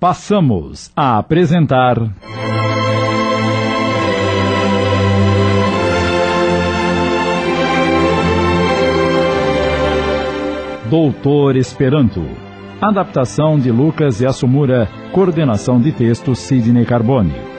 [0.00, 1.98] Passamos a apresentar.
[10.88, 12.22] Doutor Esperanto.
[12.80, 14.88] Adaptação de Lucas Yasumura.
[15.12, 17.49] Coordenação de texto Sidney Carbone.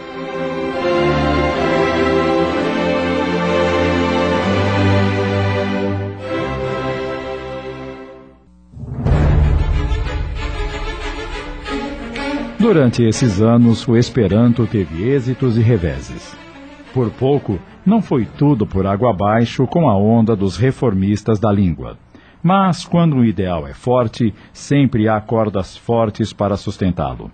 [12.73, 16.33] Durante esses anos, o Esperanto teve êxitos e reveses.
[16.93, 21.97] Por pouco, não foi tudo por água abaixo com a onda dos reformistas da língua.
[22.41, 27.29] Mas quando o ideal é forte, sempre há cordas fortes para sustentá-lo.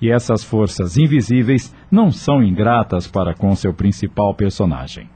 [0.00, 5.10] E essas forças invisíveis não são ingratas para com seu principal personagem.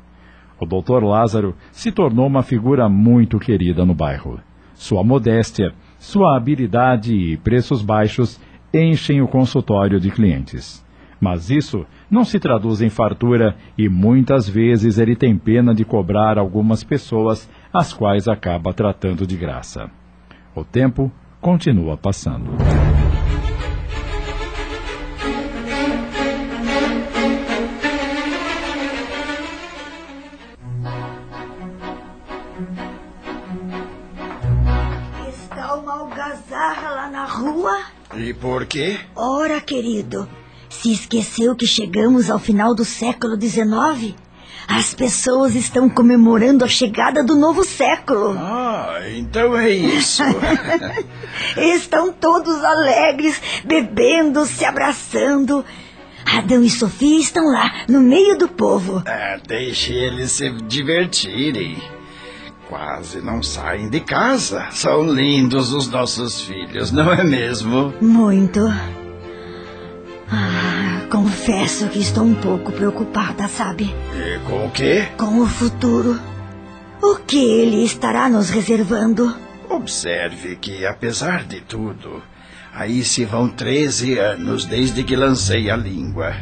[0.59, 1.05] O Dr.
[1.05, 4.41] Lázaro se tornou uma figura muito querida no bairro.
[4.75, 8.41] Sua modéstia, sua habilidade e preços baixos
[8.73, 10.85] enchem o consultório de clientes.
[11.21, 16.37] Mas isso não se traduz em fartura e muitas vezes ele tem pena de cobrar
[16.37, 19.89] algumas pessoas, as quais acaba tratando de graça.
[20.55, 22.51] O tempo continua passando.
[38.23, 39.01] E por quê?
[39.17, 40.29] Ora, querido,
[40.69, 44.15] se esqueceu que chegamos ao final do século XIX?
[44.69, 48.37] As pessoas estão comemorando a chegada do novo século.
[48.39, 50.23] Ah, então é isso.
[51.59, 55.65] estão todos alegres, bebendo, se abraçando.
[56.25, 59.03] Adão e Sofia estão lá, no meio do povo.
[59.05, 61.77] Ah, deixe eles se divertirem.
[62.73, 64.69] Quase não saem de casa.
[64.71, 67.93] São lindos os nossos filhos, não é mesmo?
[68.01, 68.61] Muito.
[70.31, 73.95] Ah, confesso que estou um pouco preocupada, sabe?
[74.17, 75.07] E com o quê?
[75.19, 76.19] Com o futuro.
[77.03, 79.37] O que ele estará nos reservando?
[79.69, 82.23] Observe que, apesar de tudo,
[82.73, 86.35] aí se vão 13 anos desde que lancei a língua.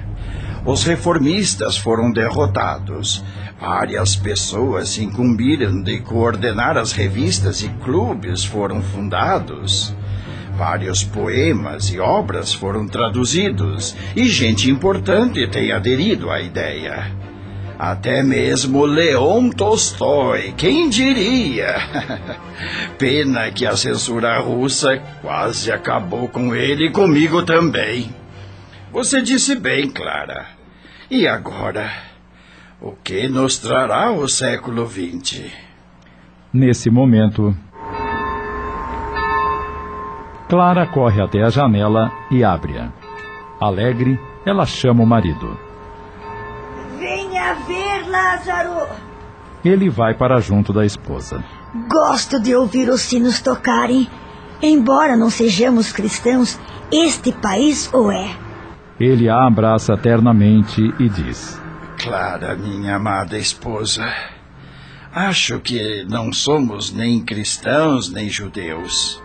[0.64, 3.24] Os reformistas foram derrotados.
[3.60, 9.94] Várias pessoas se incumbiram de coordenar as revistas e clubes foram fundados.
[10.56, 17.12] Vários poemas e obras foram traduzidos e gente importante tem aderido à ideia.
[17.78, 21.76] Até mesmo Leon Tolstói, quem diria?
[22.98, 28.14] Pena que a censura russa quase acabou com ele e comigo também.
[28.90, 30.46] Você disse bem, Clara.
[31.10, 32.10] E agora?
[32.82, 35.52] O que nos trará o século XX?
[36.50, 37.54] Nesse momento,
[40.48, 42.90] Clara corre até a janela e abre-a.
[43.60, 45.58] Alegre, ela chama o marido.
[46.98, 48.88] Venha ver, Lázaro!
[49.62, 51.44] Ele vai para junto da esposa.
[51.86, 54.08] Gosto de ouvir os sinos tocarem.
[54.62, 56.58] Embora não sejamos cristãos,
[56.90, 58.30] este país o é.
[58.98, 61.60] Ele a abraça ternamente e diz:
[62.02, 64.10] Clara, minha amada esposa,
[65.12, 69.22] acho que não somos nem cristãos nem judeus.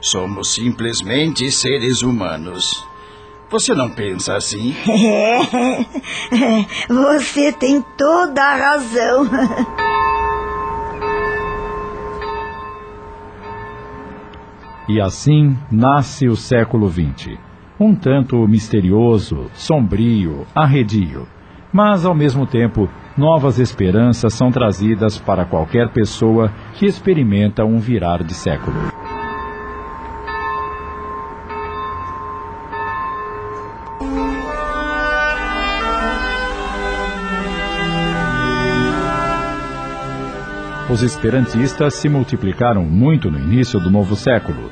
[0.00, 2.86] Somos simplesmente seres humanos.
[3.50, 4.72] Você não pensa assim?
[4.88, 5.40] É,
[6.88, 9.28] você tem toda a razão.
[14.88, 17.36] E assim nasce o século XX.
[17.80, 21.26] Um tanto misterioso, sombrio, arredio.
[21.72, 28.22] Mas, ao mesmo tempo, novas esperanças são trazidas para qualquer pessoa que experimenta um virar
[28.22, 28.76] de século.
[40.90, 44.70] Os esperantistas se multiplicaram muito no início do novo século.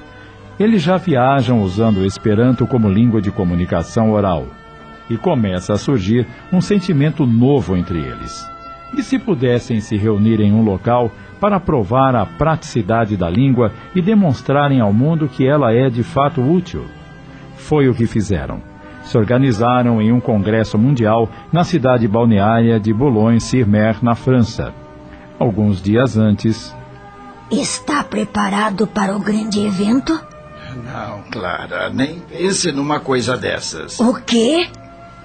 [0.59, 4.60] Eles já viajam usando o Esperanto como língua de comunicação oral.
[5.11, 8.49] E começa a surgir um sentimento novo entre eles.
[8.97, 14.01] E se pudessem se reunir em um local para provar a praticidade da língua e
[14.01, 16.85] demonstrarem ao mundo que ela é de fato útil?
[17.57, 18.63] Foi o que fizeram.
[19.03, 24.73] Se organizaram em um congresso mundial na cidade balneária de Boulogne-sur-Mer, na França
[25.41, 26.77] alguns dias antes.
[27.51, 30.13] Está preparado para o grande evento?
[30.85, 33.99] Não, Clara, nem pense numa coisa dessas.
[33.99, 34.69] O quê?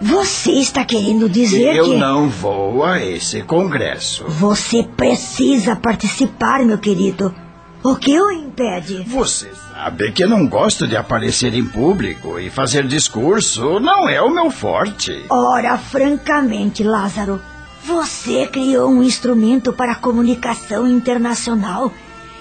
[0.02, 1.96] Você está querendo dizer Eu que.
[1.96, 4.26] não vou a esse congresso.
[4.28, 7.34] Você precisa participar, meu querido.
[7.82, 9.04] O que o impede?
[9.08, 14.34] Você sabe que não gosto de aparecer em público e fazer discurso não é o
[14.34, 15.24] meu forte.
[15.30, 17.40] Ora, francamente, Lázaro,
[17.86, 21.92] você criou um instrumento para a comunicação internacional.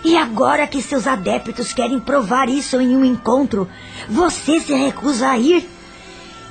[0.03, 3.69] E agora que seus adeptos querem provar isso em um encontro,
[4.09, 5.69] você se recusa a ir?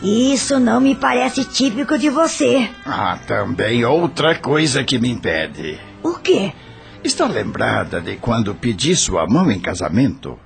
[0.03, 2.69] Isso não me parece típico de você.
[2.85, 5.79] Ah, também outra coisa que me impede.
[6.03, 6.51] O quê?
[7.01, 10.37] Está lembrada de quando pedi sua mão em casamento?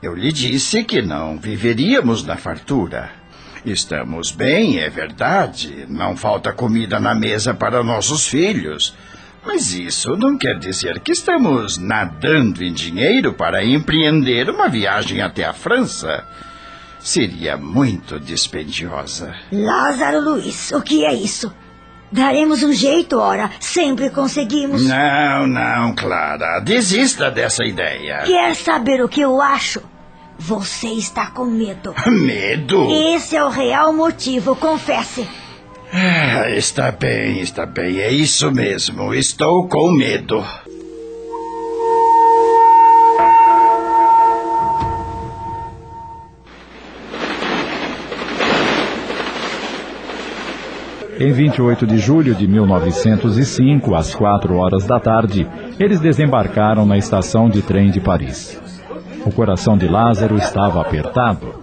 [0.00, 3.10] Eu lhe disse que não viveríamos na fartura.
[3.66, 5.84] Estamos bem, é verdade.
[5.88, 8.94] Não falta comida na mesa para nossos filhos.
[9.44, 15.44] Mas isso não quer dizer que estamos nadando em dinheiro para empreender uma viagem até
[15.44, 16.24] a França.
[17.00, 19.34] Seria muito dispendiosa.
[19.50, 21.52] Lázaro Luiz, o que é isso?
[22.12, 23.50] Daremos um jeito, ora.
[23.60, 24.84] Sempre conseguimos.
[24.84, 26.60] Não, não, Clara.
[26.60, 28.22] Desista dessa ideia.
[28.26, 29.80] Quer saber o que eu acho?
[30.38, 31.94] Você está com medo.
[32.10, 32.90] Medo?
[32.90, 35.28] Esse é o real motivo, confesse.
[35.92, 37.98] Ah, está bem, está bem.
[37.98, 39.12] É isso mesmo.
[39.12, 40.44] Estou com medo.
[51.20, 55.46] Em 28 de julho de 1905, às quatro horas da tarde,
[55.78, 58.58] eles desembarcaram na estação de trem de Paris.
[59.26, 61.56] O coração de Lázaro estava apertado.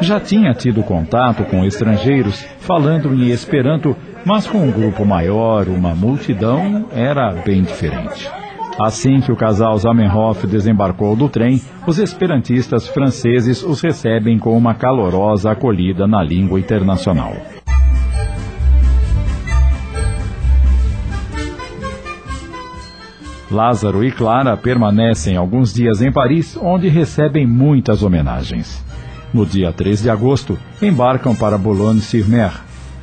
[0.00, 3.94] Já tinha tido contato com estrangeiros falando em Esperanto,
[4.24, 8.30] mas com um grupo maior, uma multidão, era bem diferente.
[8.80, 14.74] Assim que o casal Zamenhof desembarcou do trem, os esperantistas franceses os recebem com uma
[14.74, 17.36] calorosa acolhida na língua internacional.
[23.52, 28.84] Lázaro e Clara permanecem alguns dias em Paris, onde recebem muitas homenagens.
[29.32, 32.52] No dia 3 de agosto, embarcam para Boulogne-sur-Mer.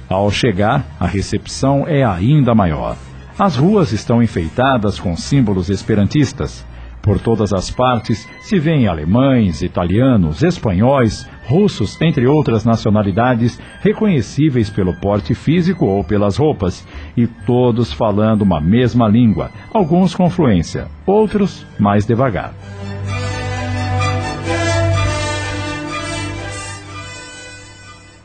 [0.09, 2.97] Ao chegar, a recepção é ainda maior.
[3.37, 6.65] As ruas estão enfeitadas com símbolos esperantistas.
[7.01, 14.93] Por todas as partes se vêem alemães, italianos, espanhóis, russos, entre outras nacionalidades, reconhecíveis pelo
[14.93, 16.85] porte físico ou pelas roupas,
[17.15, 22.53] e todos falando uma mesma língua, alguns com fluência, outros mais devagar.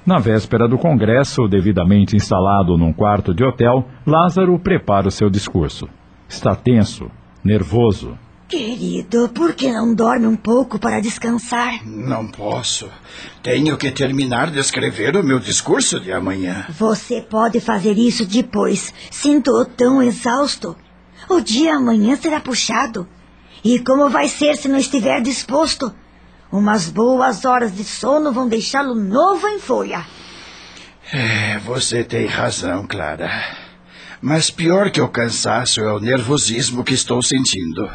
[0.05, 5.89] Na véspera do congresso, devidamente instalado num quarto de hotel, Lázaro prepara o seu discurso.
[6.29, 7.11] Está tenso,
[7.43, 8.19] nervoso,
[8.57, 11.85] Querido, por que não dorme um pouco para descansar?
[11.85, 12.89] Não posso.
[13.43, 16.65] Tenho que terminar de escrever o meu discurso de amanhã.
[16.69, 18.95] Você pode fazer isso depois.
[19.11, 20.77] Sinto-o tão exausto.
[21.29, 23.09] O dia amanhã será puxado.
[23.65, 25.93] E como vai ser se não estiver disposto?
[26.53, 30.07] Umas boas horas de sono vão deixá-lo novo em folha.
[31.13, 33.33] É, você tem razão, Clara.
[34.23, 37.91] Mas pior que o cansaço é o nervosismo que estou sentindo.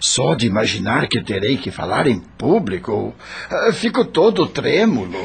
[0.00, 3.14] Só de imaginar que terei que falar em público,
[3.50, 5.18] ah, fico todo trêmulo.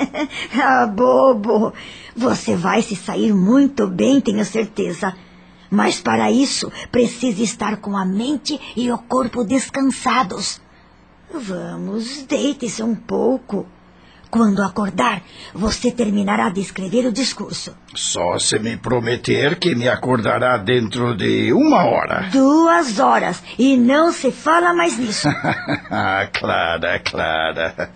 [0.60, 1.72] ah, bobo.
[2.14, 5.14] Você vai se sair muito bem, tenho certeza.
[5.70, 10.60] Mas para isso, precisa estar com a mente e o corpo descansados.
[11.32, 13.66] Vamos, deite-se um pouco.
[14.30, 15.22] Quando acordar,
[15.54, 17.74] você terminará de escrever o discurso.
[17.94, 22.28] Só se me prometer que me acordará dentro de uma hora.
[22.32, 23.42] Duas horas.
[23.58, 25.28] E não se fala mais nisso.
[26.32, 27.90] Clara, Clara.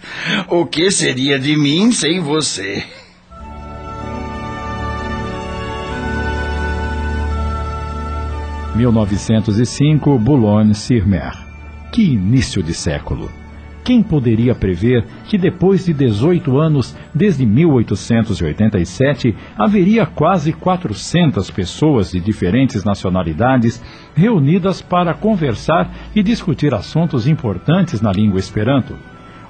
[0.49, 2.85] O que seria de mim sem você?
[8.77, 11.33] (1905) Boulogne-sur-Mer.
[11.93, 13.40] Que início de século!
[13.91, 22.21] Quem poderia prever que depois de 18 anos, desde 1887, haveria quase 400 pessoas de
[22.21, 23.83] diferentes nacionalidades
[24.15, 28.95] reunidas para conversar e discutir assuntos importantes na língua Esperanto?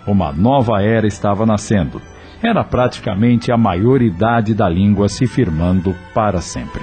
[0.07, 2.01] Uma nova era estava nascendo.
[2.43, 6.81] Era praticamente a maioridade da língua se firmando para sempre.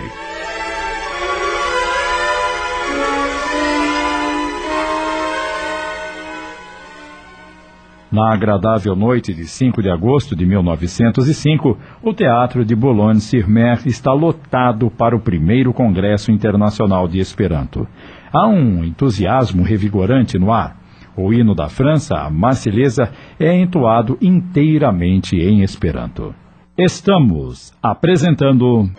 [8.17, 14.89] Na agradável noite de 5 de agosto de 1905, o Teatro de Boulogne-sur-Mer está lotado
[14.89, 17.87] para o primeiro Congresso Internacional de Esperanto.
[18.33, 20.77] Há um entusiasmo revigorante no ar.
[21.15, 26.33] O hino da França, a Marselhesa, é entoado inteiramente em Esperanto.
[26.75, 28.89] Estamos apresentando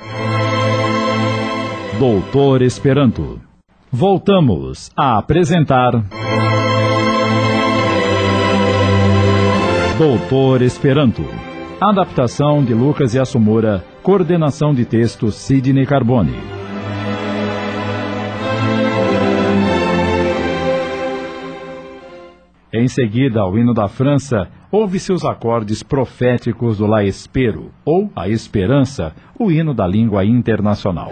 [1.99, 3.41] Doutor Esperanto.
[3.91, 6.05] Voltamos a apresentar
[9.99, 11.25] Doutor Esperanto.
[11.81, 13.85] Adaptação de Lucas e Assumura.
[14.01, 16.37] Coordenação de texto Sidney Carbone.
[22.73, 28.29] Em seguida, ao hino da França, ouve-se os acordes proféticos do La Espero, ou A
[28.29, 31.11] Esperança, o hino da língua internacional.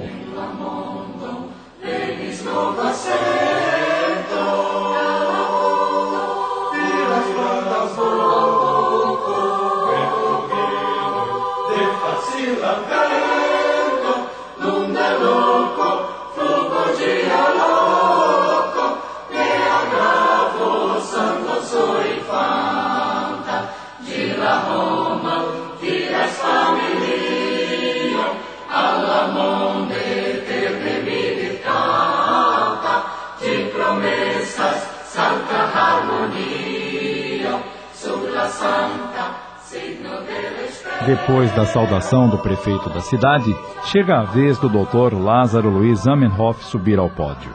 [41.07, 46.65] Depois da saudação do prefeito da cidade, chega a vez do doutor Lázaro Luiz Amenhof
[46.65, 47.55] subir ao pódio.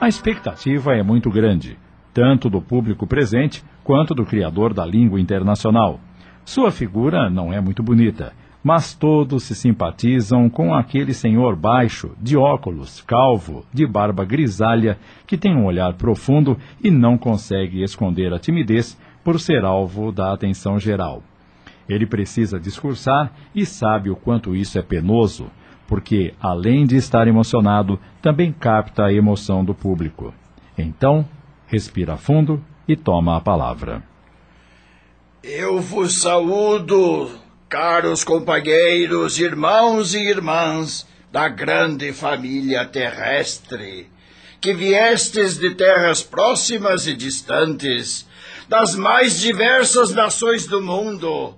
[0.00, 1.76] A expectativa é muito grande,
[2.14, 5.98] tanto do público presente quanto do criador da língua internacional.
[6.44, 8.32] Sua figura não é muito bonita,
[8.62, 15.36] mas todos se simpatizam com aquele senhor baixo, de óculos, calvo, de barba grisalha, que
[15.36, 20.78] tem um olhar profundo e não consegue esconder a timidez por ser alvo da atenção
[20.78, 21.20] geral.
[21.88, 25.50] Ele precisa discursar e sabe o quanto isso é penoso,
[25.86, 30.32] porque, além de estar emocionado, também capta a emoção do público.
[30.76, 31.28] Então,
[31.66, 34.02] respira fundo e toma a palavra.
[35.42, 37.30] Eu vos saúdo,
[37.68, 44.08] caros companheiros, irmãos e irmãs da grande família terrestre,
[44.60, 48.28] que viestes de terras próximas e distantes,
[48.68, 51.54] das mais diversas nações do mundo,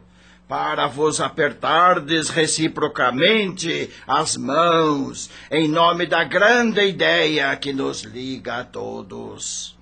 [0.48, 8.64] para vos apertardes reciprocamente as mãos, em nome da grande ideia que nos liga a
[8.64, 9.74] todos.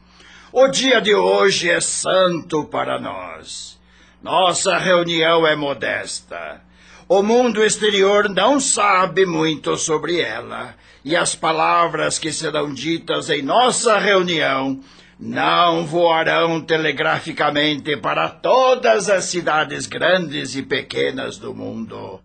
[0.52, 3.80] O dia de hoje é santo para nós.
[4.22, 6.60] Nossa reunião é modesta.
[7.08, 13.42] O mundo exterior não sabe muito sobre ela, e as palavras que serão ditas em
[13.42, 14.80] nossa reunião
[15.24, 22.18] não voarão telegraficamente para todas as cidades grandes e pequenas do mundo.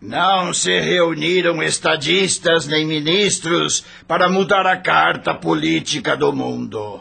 [0.00, 7.00] Não se reuniram estadistas nem ministros para mudar a carta política do mundo.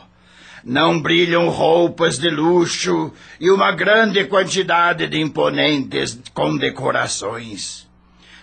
[0.64, 7.90] Não brilham roupas de luxo e uma grande quantidade de imponentes condecorações.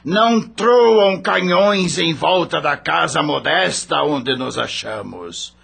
[0.05, 5.57] Não troam canhões em volta da casa modesta onde nos achamos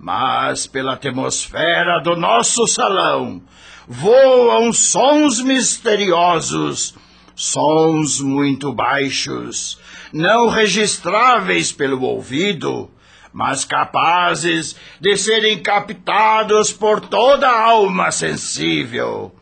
[0.00, 3.42] mas pela atmosfera do nosso salão
[3.86, 6.94] voam sons misteriosos,
[7.34, 9.78] sons muito baixos,
[10.10, 12.90] não registráveis pelo ouvido,
[13.30, 19.34] mas capazes de serem captados por toda alma sensível.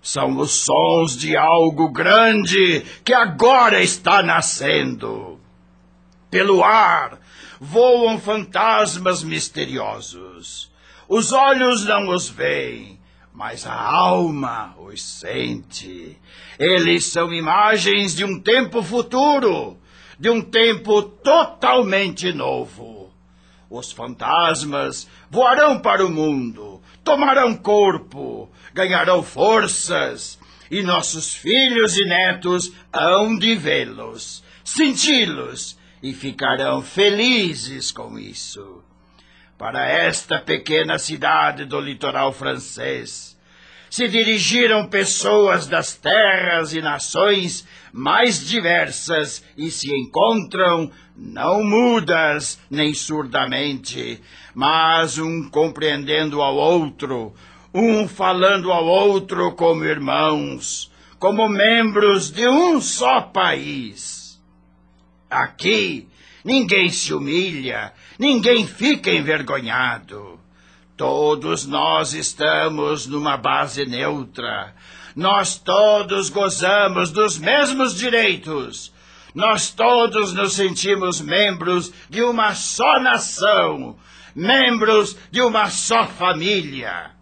[0.00, 5.38] São os sons de algo grande que agora está nascendo.
[6.30, 7.18] Pelo ar
[7.60, 10.70] voam fantasmas misteriosos.
[11.08, 12.98] Os olhos não os veem,
[13.32, 16.18] mas a alma os sente.
[16.58, 19.76] Eles são imagens de um tempo futuro,
[20.18, 23.12] de um tempo totalmente novo.
[23.68, 30.38] Os fantasmas voarão para o mundo, tomarão corpo, ganharão forças,
[30.70, 38.82] e nossos filhos e netos hão de vê-los, senti-los e ficarão felizes com isso.
[39.58, 43.36] Para esta pequena cidade do litoral francês
[43.88, 52.92] se dirigiram pessoas das terras e nações mais diversas e se encontram não mudas nem
[52.92, 54.20] surdamente,
[54.54, 57.32] mas um compreendendo ao outro,
[57.72, 64.15] um falando ao outro como irmãos, como membros de um só país.
[65.30, 66.08] Aqui
[66.44, 70.38] ninguém se humilha, ninguém fica envergonhado.
[70.96, 74.74] Todos nós estamos numa base neutra.
[75.14, 78.92] Nós todos gozamos dos mesmos direitos.
[79.34, 83.98] Nós todos nos sentimos membros de uma só nação,
[84.34, 87.15] membros de uma só família.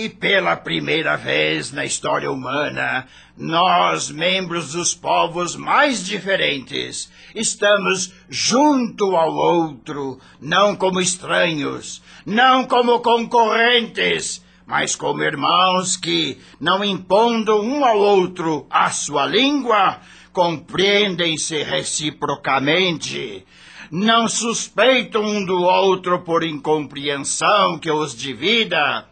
[0.00, 9.16] E pela primeira vez na história humana, nós, membros dos povos mais diferentes, estamos junto
[9.16, 17.84] ao outro, não como estranhos, não como concorrentes, mas como irmãos que, não impondo um
[17.84, 19.98] ao outro a sua língua,
[20.32, 23.44] compreendem-se reciprocamente,
[23.90, 29.04] não suspeitam um do outro por incompreensão que os divida,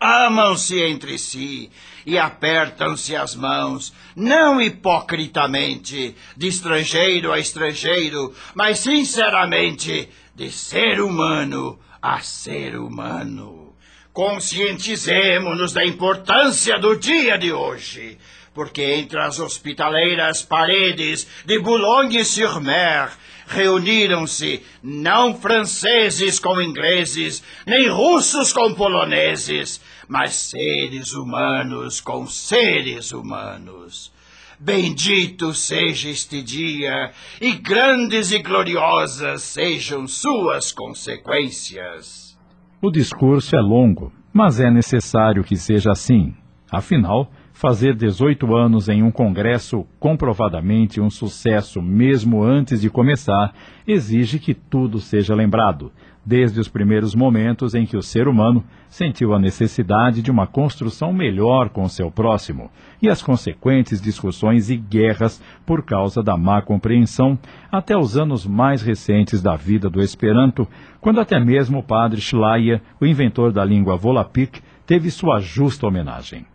[0.00, 1.70] amam-se entre si
[2.06, 11.78] e apertam-se as mãos, não hipocritamente, de estrangeiro a estrangeiro, mas sinceramente, de ser humano
[12.00, 13.74] a ser humano.
[14.12, 18.18] Conscientizemo-nos da importância do dia de hoje,
[18.54, 23.10] porque entre as hospitaleiras paredes de Boulogne-sur-Mer
[23.50, 34.12] reuniram-se não franceses com ingleses, nem russos com poloneses, mas seres humanos com seres humanos.
[34.58, 42.38] Bendito seja este dia, e grandes e gloriosas sejam suas consequências.
[42.80, 46.34] O discurso é longo, mas é necessário que seja assim.
[46.70, 47.30] Afinal,
[47.60, 53.52] fazer 18 anos em um congresso comprovadamente um sucesso mesmo antes de começar
[53.86, 55.92] exige que tudo seja lembrado,
[56.24, 61.12] desde os primeiros momentos em que o ser humano sentiu a necessidade de uma construção
[61.12, 62.70] melhor com seu próximo
[63.02, 67.38] e as consequentes discussões e guerras por causa da má compreensão,
[67.70, 70.66] até os anos mais recentes da vida do Esperanto,
[70.98, 76.46] quando até mesmo o padre Schleyer, o inventor da língua Volapük, teve sua justa homenagem.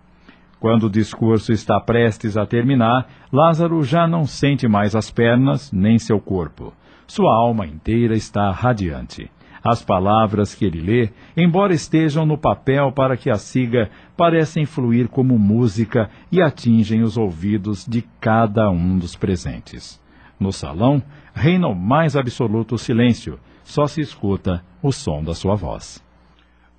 [0.65, 5.99] Quando o discurso está prestes a terminar, Lázaro já não sente mais as pernas nem
[5.99, 6.73] seu corpo.
[7.05, 9.29] Sua alma inteira está radiante.
[9.63, 15.07] As palavras que ele lê, embora estejam no papel para que a siga, parecem fluir
[15.07, 20.01] como música e atingem os ouvidos de cada um dos presentes.
[20.39, 20.99] No salão,
[21.31, 26.03] reina o mais absoluto silêncio, só se escuta o som da sua voz.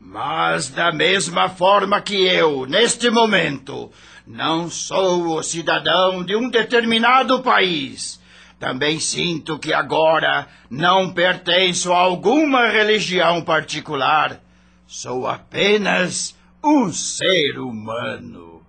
[0.08, 3.90] Mas da mesma forma que eu, neste momento,
[4.25, 8.20] não sou o cidadão de um determinado país,
[8.56, 14.40] também sinto que agora não pertenço a alguma religião particular.
[14.86, 18.62] Sou apenas um ser humano.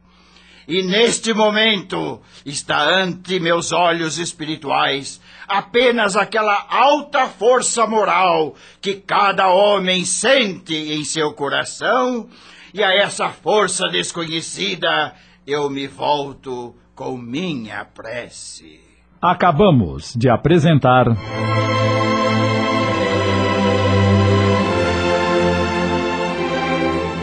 [0.67, 9.49] E neste momento está ante meus olhos espirituais apenas aquela alta força moral que cada
[9.49, 12.27] homem sente em seu coração,
[12.73, 15.13] e a essa força desconhecida
[15.45, 18.81] eu me volto com minha prece.
[19.21, 21.05] Acabamos de apresentar.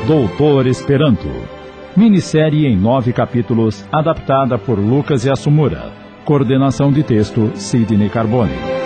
[0.06, 1.28] Doutor Esperanto
[1.96, 6.03] Minissérie em nove capítulos, adaptada por Lucas e Assumura.
[6.24, 8.83] Coordenação de texto, Sidney Carbone.